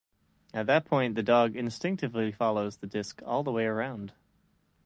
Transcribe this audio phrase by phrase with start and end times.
[0.51, 4.13] At that point the dog instinctively follows the disc all the way around.